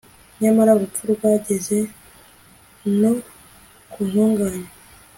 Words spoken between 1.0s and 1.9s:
rwageze